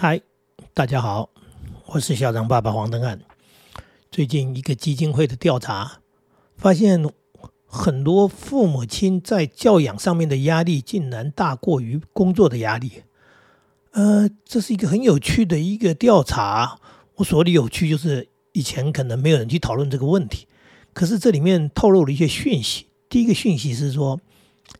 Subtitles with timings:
[0.00, 0.20] 嗨，
[0.74, 1.28] 大家好，
[1.86, 3.18] 我是校长爸爸黄登汉。
[4.12, 5.98] 最近一个基金会的调查
[6.54, 7.04] 发现，
[7.66, 13.02] 很多父母亲在教养上面的压力竟然大过于工作的压力。
[13.90, 16.78] 呃，这是一个很有趣的一个调查。
[17.16, 20.46] 我所谓的有趣，就是以前可能没有人去讨论这个问题，
[20.92, 22.86] 可是这里面透露了一些讯息。
[23.08, 24.20] 第一个讯息是说。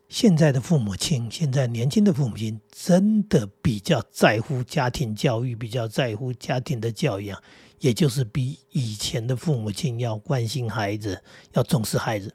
[0.07, 7.39] 现在的父母亲，现在年轻的父母亲，真的比较在乎家庭教育，比较在乎家庭的教养，
[7.79, 11.21] 也就是比以前的父母亲要关心孩子，
[11.53, 12.33] 要重视孩子。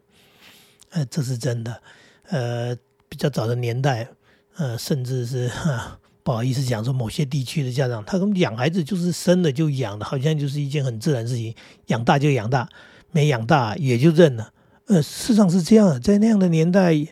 [0.91, 1.83] 呃，这是真的。
[2.29, 2.77] 呃，
[3.09, 4.09] 比较早的年代，
[4.57, 5.51] 呃，甚至是
[6.23, 11.55] 不好意思讲说，某些地区的家长，他们养孩子就是生了就养了，好像就是一件很自然事情，
[11.87, 12.69] 养大就养大，
[13.11, 14.53] 没养大也就认了。
[14.87, 17.07] 呃，事实上是这样的，在那样的年代。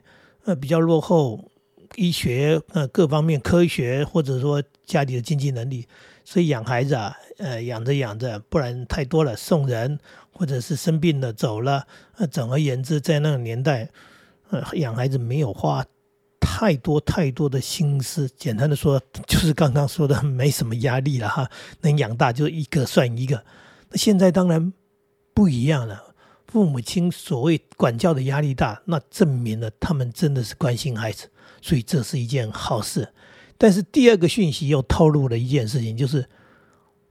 [0.44, 1.50] 呃，比较落后，
[1.96, 5.86] 医学呃各方面科学，或者说家里的经济能力，
[6.24, 9.98] 所以养孩子啊，呃养着养着，不然太多了送人，
[10.32, 11.86] 或者是生病了走了。
[12.16, 13.88] 呃，总而言之，在那个年代，
[14.50, 15.84] 呃养孩子没有花
[16.40, 18.28] 太多太多的心思。
[18.36, 21.48] 简单的说， 就是刚刚说的，没什么压力了哈，
[21.82, 23.44] 能养大就一个算一个。
[23.90, 24.72] 那现在当然
[25.32, 26.11] 不一样了。
[26.52, 31.30] 父母亲所谓管教的压力大，那证明了他们真的是关心孩子，
[31.62, 33.08] 所以这是一件好事。
[33.56, 36.28] 但是第二个讯息又透露了一件事情，就是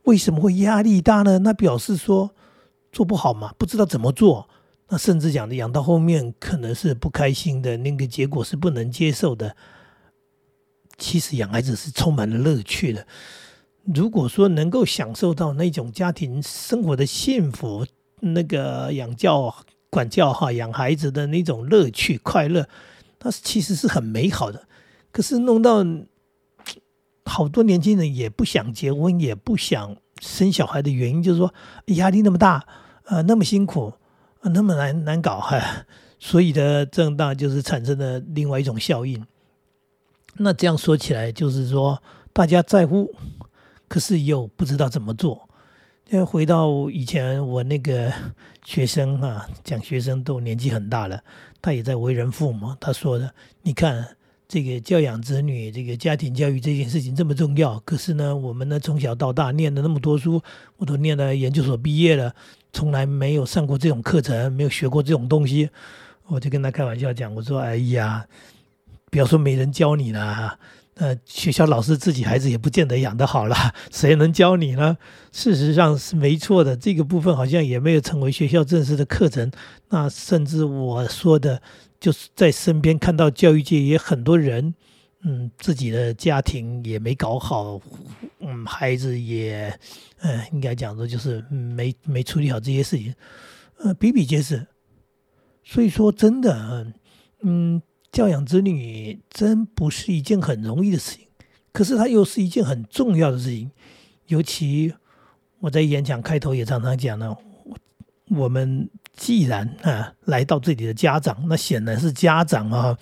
[0.04, 1.40] 为什么会压力大呢？
[1.40, 2.36] 那表示说
[2.92, 4.48] 做不好嘛，不知道怎么做。
[4.90, 9.56] 那甚至讲的养到后面可能是不开心的，那个结果是不能接受的。
[11.00, 13.08] 其实养孩子是充满了乐趣的。
[13.86, 17.88] 如果说能够享受到那种家庭生活的幸福。
[18.22, 19.54] 那个养教、
[19.90, 22.68] 管教哈，养孩子的那种乐趣、快乐，
[23.20, 24.68] 那其实是很美好的。
[25.12, 25.86] 可是弄到
[27.26, 31.54] 好多年轻人也不想结婚，也不想生小孩的原因，就是说
[31.88, 32.66] 压力那么大，
[33.06, 33.94] 呃，那么辛苦，
[34.42, 35.86] 那么难难搞哈。
[36.20, 39.26] 所以的正大就是产生了另外一种效应。
[40.38, 43.14] 那这样说起来，就是说大家在乎，
[43.88, 45.50] 可是又不知道怎么做。
[46.12, 48.12] 再回到以前，我那个
[48.66, 51.24] 学生啊，讲学生都年纪很大了，
[51.62, 52.76] 他也在为人父母。
[52.82, 54.06] 他说的，你看
[54.46, 60.42] 这个教养子女，这个家庭教育这件事情这么重要，可是呢，我们呢从小到大念了那么多书，
[60.76, 62.36] 我都念了研究所毕业了，
[62.74, 65.70] 从来没有上过这种课程，没有学过这种东西。
[66.28, 68.28] 我就跟他开玩笑讲，我说：“哎呀，
[69.10, 70.60] 不要说没人教你了。”
[71.02, 73.56] 呃，学校老师自己孩子也不见得养得好了，
[73.92, 74.96] 谁能教你呢？
[75.32, 79.52] 事实上是没错的，这个部分好像也没有成为学校正式的课程。
[79.90, 81.60] 那甚至我说的，
[82.00, 84.76] 就是在身边看到教育界也很多人，
[85.24, 87.82] 嗯，自己的家庭也没搞好，
[88.40, 89.76] 嗯，孩子也，
[90.20, 93.16] 呃，应该讲说就是没没处理好这些事情，
[93.80, 94.68] 呃，比比皆是。
[95.64, 96.94] 所以说，真的，
[97.42, 97.82] 嗯。
[98.12, 101.28] 教养子女真不是一件很容易的事情，
[101.72, 103.72] 可是它又是一件很重要的事情。
[104.28, 104.94] 尤其
[105.60, 107.36] 我在演讲开头也常常讲呢，
[108.30, 112.98] 我们既然啊来到这里的家长，那显然是家长啊。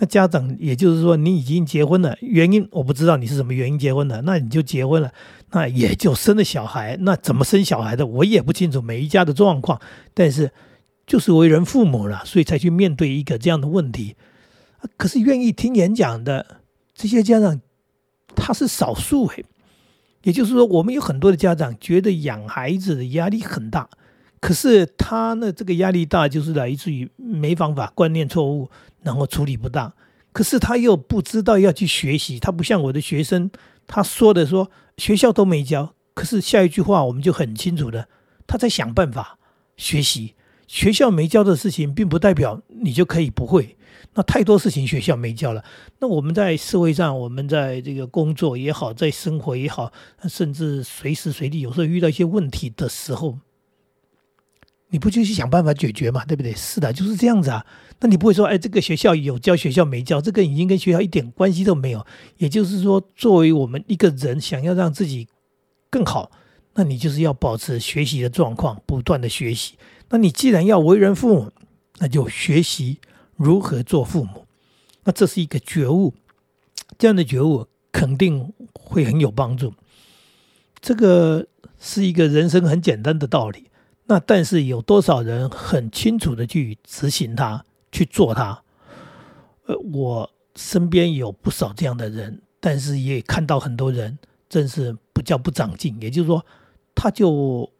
[0.00, 5.12] 那家长也就是说，你已经结婚了，原因我不知道你是什么原因结婚的，那你就结婚了，
[5.50, 6.96] 那也就生了小孩。
[7.00, 9.80] 那怎么生小孩的，我也不清楚每一家的状况，
[10.14, 10.52] 但是
[11.04, 14.14] 就是为人父母了，所以才去面对一个这样的问题。
[14.96, 16.60] 可是愿意听演讲的
[16.94, 17.60] 这些家长，
[18.34, 19.44] 他是少数诶。
[20.22, 23.88] 也就是说，我们有很多的家长觉得养孩子的压力很大，
[24.40, 28.68] 可是他呢，这个压力大就是来自于没方法、观念错误，
[29.02, 29.92] 然后处理不当。
[30.32, 33.50] 可是他又不知道要去学习，他不像我的学生，
[33.86, 38.08] 他说的说学校都没教，可是下一句话我们就很清楚的，
[38.46, 39.38] 他在想办法
[39.76, 40.34] 学习。
[40.68, 43.76] 学校没教的事情，并不代表你就可以不会。
[44.14, 45.64] 那太多事情学校没教了。
[45.98, 49.92] 那我们在社会上，我们在这个工作也好，在生活也好，
[50.28, 53.38] 甚至随时随地，有时候遇到一些问题的时候，
[54.90, 56.24] 你不就去想办法解决嘛？
[56.24, 56.52] 对不对？
[56.52, 57.64] 是的，就是这样子啊。
[58.00, 62.04] 那你不会说，哎，这个学校有教，学校没教，这个已经跟学校一点关系都没有。
[62.36, 65.28] 也就是说，作为我们一个人想要让自己
[65.90, 66.30] 更好，
[66.74, 69.74] 那你就是要保持学习的状况，不断的学习。
[70.10, 71.52] 那你既然要为人父母，
[71.98, 72.98] 那就学习。
[73.36, 74.46] 如何做父母？
[75.04, 76.12] 那这是一个觉悟，
[76.98, 79.72] 这样的觉悟肯定会很有帮助。
[80.80, 81.46] 这个
[81.78, 83.70] 是一个人生很简单的道理。
[84.06, 88.60] 那但是有多少人很清楚的去执行它，去做它？
[89.66, 94.18] 呃，我身边有不少这样的人，但是也看到很多人
[94.48, 95.96] 真是不叫不长进。
[96.02, 96.44] 也就是说，
[96.92, 97.70] 他就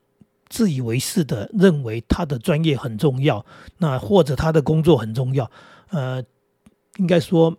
[0.49, 3.45] 自以为是的认为他的专业很重要，
[3.79, 5.50] 那或者他的工作很重要。
[5.91, 6.23] 呃，
[6.97, 7.56] 应该说，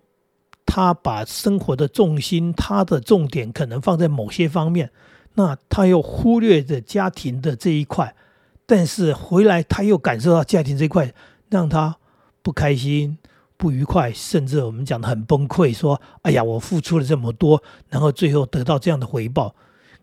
[0.65, 4.91] 他把生活的重心、他的重点可能放在某些方面，
[5.35, 8.15] 那他又忽略着家庭的这一块。
[8.65, 11.13] 但是回来他又感受到家庭这一块
[11.49, 11.97] 让他
[12.41, 13.17] 不开心。
[13.57, 19.53] 不愉快，甚至我们讲的很崩溃，说：“哎呀，我付出了这么多，然后最后得到这样的回报。”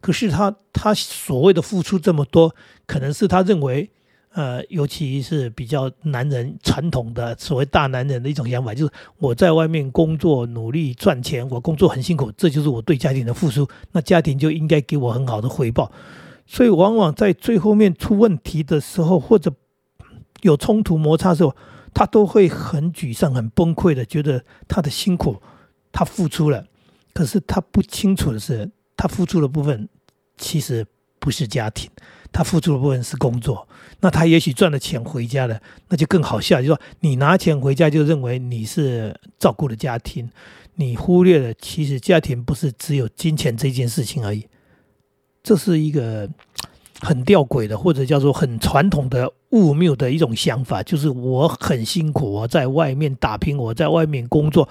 [0.01, 2.55] 可是他他所谓的付出这么多，
[2.87, 3.91] 可能是他认为，
[4.33, 15.91] 呃，尤其是比较男人传统的所谓大男人的一种想法，就是我在外面工作努力赚钱，我工作很辛苦，这就是我对家庭的付出，那家庭就应该给我很好的回报。
[16.47, 19.53] 所以，往往在最后面出问题的时候，或者
[20.43, 21.55] 有冲突摩擦的时候。
[21.99, 25.41] 他都会很沮丧、很崩溃的，觉得他的辛苦，
[25.91, 26.67] 他付出了，
[27.15, 29.89] 可是他不清楚的是，他付出的部分
[30.37, 30.87] 其实
[31.19, 31.91] 不是家庭，
[32.33, 33.69] 他付出的部分是工作。
[34.01, 40.31] 那他也许赚了钱回家了，那就更好笑，就说你拿钱回家就认为你是照顾了家庭，
[40.75, 44.47] 你忽略了其实家庭不是只有金钱这件事情而已，
[45.43, 46.29] 这是一个。
[47.03, 54.67] 很吊诡的，或者叫做很传统的物谬的一种想法，就是我很辛苦，我在外面打拼，我在外面工作，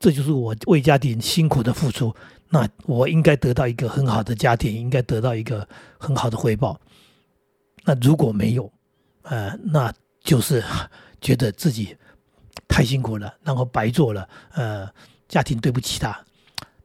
[0.00, 2.12] 这就是我为家庭辛苦的付出。
[2.48, 5.68] 那我应该得到一个很好的家庭，应该得到一个
[5.98, 6.80] 很好的回报。
[7.84, 8.72] 那如果没有，
[9.22, 9.92] 呃，那
[10.24, 10.60] 就是
[11.20, 11.96] 觉得自己
[12.66, 14.88] 太辛苦了，然后白做了，呃，
[15.28, 16.18] 家庭对不起他。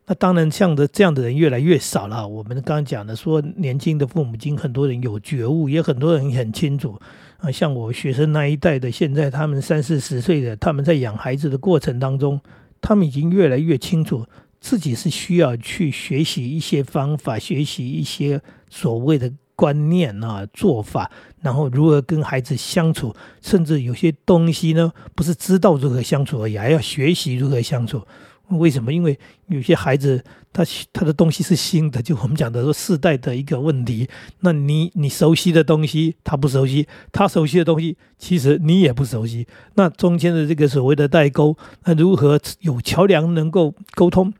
[0.05, 2.27] 那当然，像的这样的人越来越少了。
[2.27, 6.99] 我们刚刚讲的说，年轻的父母亲，很多人有觉悟，也很多人很清楚。
[7.37, 12.39] 啊，像我学生那一代的，现在他们三四十岁的，他们在养孩子的过程当中，
[12.81, 14.25] 他们已经越来越清楚，
[14.59, 21.09] 自己是需要去学习一些方法，学习一些所谓的观念啊做法，
[21.41, 28.05] 然后如何跟孩子相处，甚至有些东西呢，不是知道如何相处而已，还要学习如何相处。
[28.49, 28.93] 为什么？
[28.93, 30.63] 因为有些孩子他
[30.93, 34.07] 他的东西是新的，就我们讲的说世代的一个问题。
[34.41, 39.47] 那你你熟悉的东西他不熟悉，他熟悉的东西其实你也不熟悉。
[39.73, 44.31] 那中间的这个所谓的代沟，那如何有桥梁能够沟通？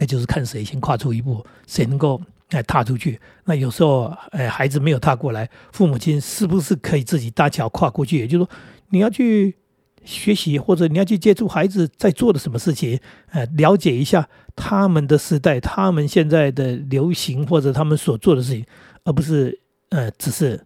[0.00, 3.20] 那就是看谁先跨出一步，谁能够哎踏出去。
[3.44, 8.18] 那有时候哎孩子没有踏过来，父母亲是不是可以自己搭桥跨过去？
[8.18, 8.50] 也就是说
[8.90, 9.56] 你要去。
[10.04, 12.98] 学习或者你要去接触孩子在做的什么事情，
[13.30, 18.64] 呃，了解一下他们的时代，他们现在的流行或者他们所做的事情，
[19.04, 19.60] 而不是
[19.90, 20.60] 呃，只是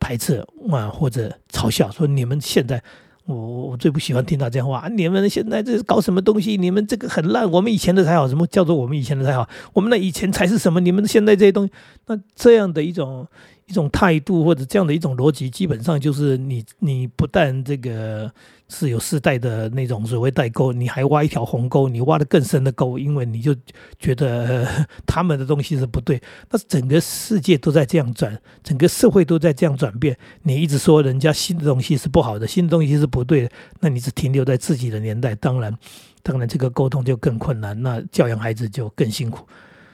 [0.00, 2.82] 排斥啊或者嘲笑，说你们现在，
[3.26, 6.56] 我我最不喜欢听到这样话啊，你们现在这是搞什么东西？
[6.56, 9.48] 你们这个很烂，我们以前的才好，什么叫做我们以前的才好？
[9.72, 10.80] 我们那以前才是什么？
[10.80, 11.72] 你们现在这些东西，
[12.06, 13.26] 那这样的一种。
[13.68, 18.32] 一种态度或者这样的一种逻辑，基本上就是你你不但这个
[18.68, 23.54] 是有世代的那种所谓代沟，你还挖一条鸿沟，你挖的更深的沟，因为你就
[23.98, 24.66] 觉得
[25.06, 26.20] 他们的东西是不对。
[26.50, 30.16] 那整个世界都在这样转，整个社会都在这样转变。
[30.42, 33.50] 你一直说人家新的东西是不好的，新的东西是不对的，
[33.80, 35.76] 那你只停留在自己的年代，当然，
[36.22, 39.46] 当然这个沟通就更困难，那教养孩子就更辛苦。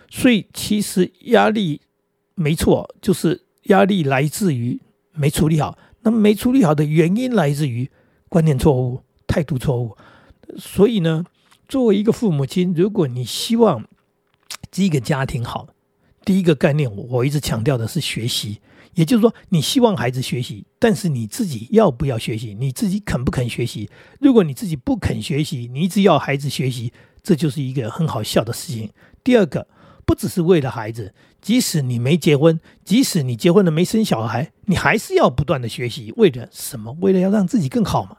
[0.09, 1.81] 所以其实压力
[2.37, 3.44] 没错，就是。
[3.65, 4.81] 压力来自于
[5.13, 7.91] 没处理好，那么没处理好的原因来自于
[8.29, 9.97] 观念错误、态度错误。
[10.59, 11.25] 所以呢，
[11.69, 13.87] 作为一个父母亲，如果你希望
[14.71, 15.69] 这个家庭好，
[16.25, 18.61] 第一个概念我一直强调的是学习，
[18.95, 22.55] 也就是说，你希望孩子学习，但是你自己要不要学习？
[22.59, 23.89] 你自己肯不肯学习？
[24.21, 26.93] 如果你自己不肯学习，你一直要孩子学习，
[27.23, 28.91] 这就是一个很好笑的事情。
[29.23, 29.67] 第二个。
[30.07, 36.11] 不只是为了孩子，即使你没结婚，即使你结婚了没生小孩，你还是要不断的学习。
[36.17, 36.97] 为了什么？
[37.03, 38.17] 为了要让自己更好嘛？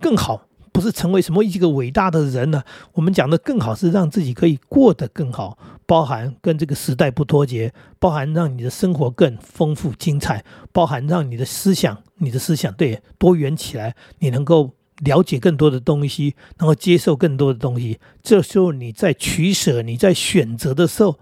[0.00, 2.62] 更好不是成为什么一个伟大的人呢？
[2.92, 14.70] 我们讲的更好是让自己可以过得更好，包含跟这个时代不脱节，包含让你的生活更丰富精彩，包含让你的思想、你的思想对多元起来，你能够。
[15.02, 17.98] 了解更多的东西，能够接受更多的东西。
[18.22, 21.18] 这时候你在取舍、你在选择的时候，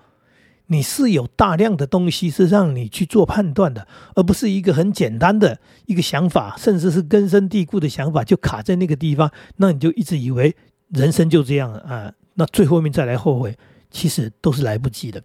[0.68, 9.30] 你是有大量的东西是让你去做判断的，而不是一个很简单的一个想法，甚至是根深蒂固的想法就卡在那个地方。
[9.56, 10.54] 那你就一直以为
[10.88, 12.12] 人生就这样 啊？
[12.34, 13.56] 那最后面再来后悔，
[13.90, 15.22] 其实都是来不及的。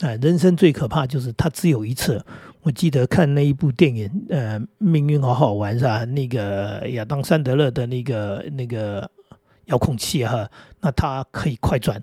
[0.00, 2.24] 啊，人生最可怕就是它只有一次。
[2.62, 6.04] 我记得看那一部电影，呃，命运好好玩是吧？
[6.06, 9.08] 那个亚当·山德勒的那个那个
[9.66, 10.50] 遥控器哈，
[10.80, 12.02] 那它可以快转，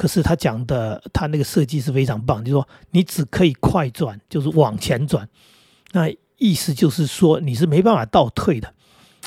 [0.00, 5.28] 可是他讲的他那个设计是非常棒，就是说你只可以快转，就是往前转，
[5.92, 8.72] 那意思就是说你是没办法倒退的。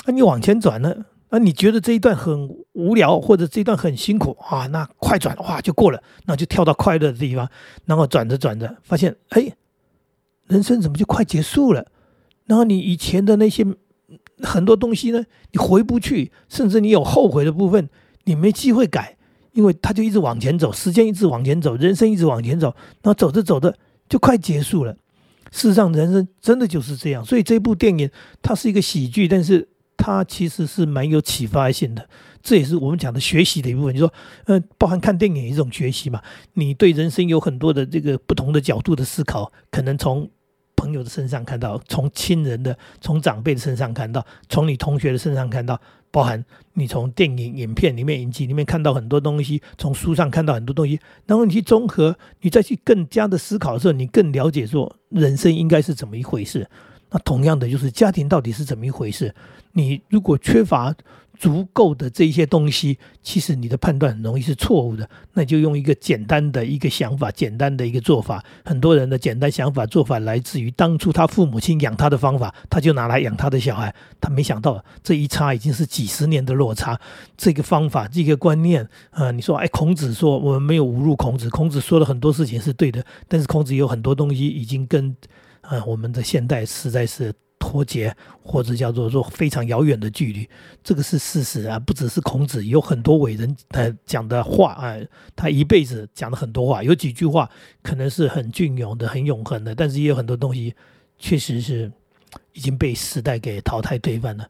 [0.04, 0.92] 那你往前转呢？
[1.30, 4.66] 那你觉得这一段很无聊，或者这一段很辛苦啊？
[4.66, 7.48] 那快转哇就过了，那就跳到快乐的地方，
[7.84, 9.52] 然后转着转着，发现哎，
[10.48, 11.86] 人生怎么就快结束了？
[12.46, 13.64] 然后你以前的那些
[14.42, 17.88] 很多东西呢，你回不去，甚至你有后悔的部分，
[18.24, 19.16] 你没机会改，
[19.54, 22.66] 因为他就一直往前走，时间一直往前走，人生一直往前走，
[23.02, 23.74] 然后走着走着
[24.08, 24.94] 就快结束了。
[25.50, 27.24] 事实上，人生真的就是这样。
[27.24, 28.10] 所以这部电影
[28.42, 29.68] 它是一个喜剧，但是。
[29.96, 32.06] 它其实是蛮有启发性的，
[32.42, 33.94] 这也是我们讲的学习的一部分。
[33.94, 34.12] 就说，
[34.46, 36.20] 嗯，包含看电影一种学习嘛。
[36.54, 40.28] 你对人生有很多的这个不同的角度的思考，可能从
[40.74, 45.80] 朋友的身上看到，从亲人的、从长辈的身上看到，从你同学的身上看到，
[46.14, 46.44] 包含
[46.74, 56.70] 你从电影、影片里面、影集里面看到很多东西，从书上看到很多东西，然后你去综合，你再去更加的思考的时候，你更了解说人生应该是怎么一回事。
[57.10, 59.34] 那同样的，就是家庭到底是怎么一回事？
[59.72, 60.94] 你如果缺乏
[61.38, 65.08] 足够的这一些东西，其实你的判断很容易是错误的。
[65.32, 68.42] 那就用一个简单的一个想法，简单的一个做法。
[68.64, 73.94] 很多人的简单想法做法来自于当初他父母亲养他的方法，他就拿来养他的小孩。
[74.20, 76.98] 他没想到这一差已经是几十年的落差。
[77.36, 85.14] 这个方法，这个观念，啊，你说，哎，孔子说我们没有侮辱孔子，孔子说的很多事情是对的，但是孔子有很多东西已经跟，
[85.62, 87.32] 啊，我们的现代实在是。
[87.74, 90.48] 脱节，或者叫做说非常遥远的距离，
[90.84, 91.76] 这个是事实啊！
[91.76, 94.96] 不只是孔子，有很多伟人他讲的话啊，
[95.34, 97.50] 他一辈子讲了很多话，有几句话
[97.82, 100.72] 可能是很隽永的、很永恒的，但是也有很多东西
[101.18, 101.90] 确实是
[102.52, 104.48] 已经被时代给淘汰推翻了。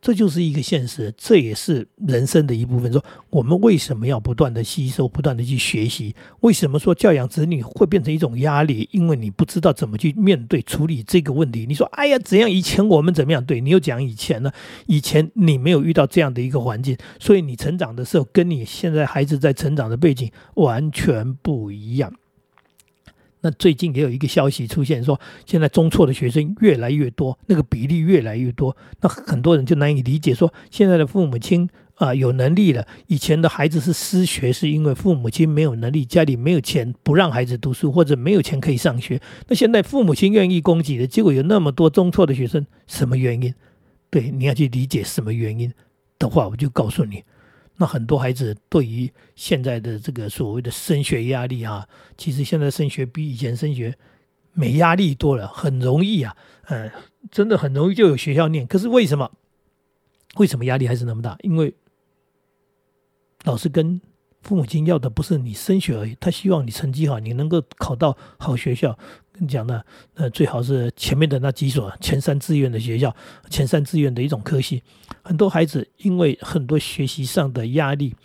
[0.00, 2.92] 这就是一个现实，这也是人生的一部分。
[2.92, 6.14] 说我们为什么要不断的吸收、不断的去学习？
[6.40, 8.88] 为什么说教养子女会变成一种压力？
[8.92, 11.66] 因为你不知道怎么去面对、处理这个问题。
[11.66, 12.50] 你说：“哎呀，怎样？
[12.50, 14.52] 以前我们怎么样？”对你又讲以前呢？
[14.86, 22.12] 以前你没有遇到这样的一个环境，所以你成长的时候跟你现在孩子在成长的背景完全不一样。
[23.40, 28.76] 那最近也有一个消息出现，说现在中辍的学生越来越多，那个比例越来越多。
[29.00, 39.20] 那很多人就难以理解，说现在的父母亲啊有能力了，以前的孩子是失学，是因为父母亲没有能力，家里没有钱不让孩子读书，或者没有钱可以上学。
[39.46, 43.54] 那现在父母亲愿意供给的结果有那么多中辍的学生，什么原因？
[44.10, 45.72] 对，你要去理解什么原因
[46.18, 47.22] 的话，我就告诉你。
[47.80, 53.96] 那很多孩子对于现在的这个所谓的升学压力啊，其实现在升学比以前升学
[54.52, 56.90] 没压力多了，很容易啊，嗯，
[57.30, 58.66] 真的很容易就有学校念。
[58.66, 59.30] 可是为什么？
[60.36, 61.36] 为什么压力还是那么大？
[61.42, 61.72] 因为
[63.44, 64.00] 老师跟
[64.42, 68.96] 父母亲要的不是你升学而已，他希望你成绩好，你能够考到好学校。
[69.32, 73.14] 跟你讲的，呃，最好是前面的那几所前三志愿的学校，
[73.50, 74.82] 前三志愿的一种科系。
[75.22, 78.16] 很多孩子因为很多学习上的压力，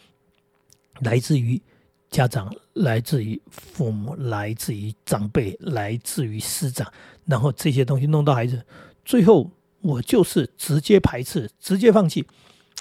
[1.01, 1.62] 来自于
[2.10, 6.91] 家长，来自于父母，来自于长辈，来自于师长，
[7.25, 8.65] 然后这些东西弄到孩子，
[9.05, 9.51] 最后
[9.82, 12.25] 我就是直接排斥，直接放弃。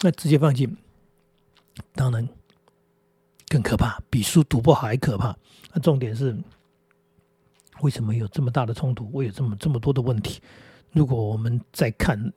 [0.00, 0.68] 那直接放弃，
[1.94, 2.28] 当然
[3.52, 5.36] 更可怕，比书读不好还可怕。
[5.74, 6.34] 那重点是。
[7.80, 9.10] 为什么有这么大的冲突？
[9.12, 10.40] 我有这么这么多的问题。
[10.92, 12.32] 如果我们再看，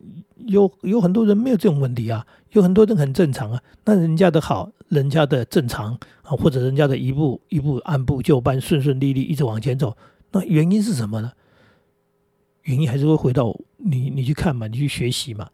[0.47, 3.61] 有有很多人没有这种问题啊，有很多人很正常啊。
[3.83, 5.93] 那人家的好，人家的正常
[6.23, 9.95] 啊，或者人家的一步一步按部就班、顺顺利利一直往前走，
[10.31, 11.31] 那原因是什么呢？
[12.63, 15.47] 原因还是会回到你，你去看嘛，你去学习嘛。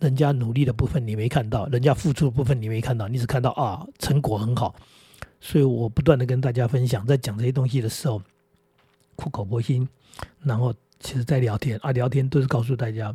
[0.00, 4.74] 人家努力的部分你没看到，人家付出的部分你没看到，你只看到啊成果很好。
[5.40, 8.22] 所以我不断的跟大家分享，在讲这些东西的时候。
[9.20, 9.88] 苦口婆心，
[10.44, 13.12] 然后其实在聊天啊，聊天都是告诉大家，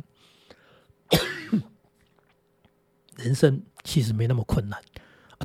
[3.16, 4.78] 人生其实没那么困难。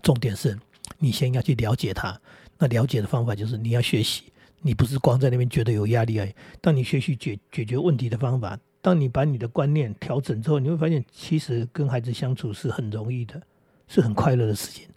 [0.03, 0.59] 重点是
[0.97, 2.19] 你先要去了解它。
[2.57, 4.23] 那了解的方法就是你要学习，
[4.61, 6.35] 你不是光在那边觉得有压力而已。
[6.59, 13.41] 当你学习解解决问题的方法，当你把你的观念调整之后，你会发现其实跟孩子相处是很容易的，
[13.87, 14.89] 是很快乐的事情。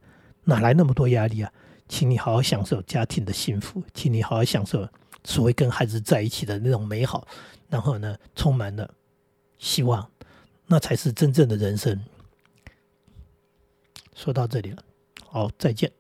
[0.43, 1.53] 哪来那么多压力啊？
[1.93, 4.89] 请你好好享受家庭的幸福，请你好好享受。
[5.25, 7.29] 所谓跟孩子在一起的那种美好，
[7.69, 8.95] 然后呢，充满了
[9.59, 10.11] 希望，
[10.67, 12.03] 那才是真正的人生。
[14.15, 14.83] 说到这里了，
[15.29, 15.93] 好，再见。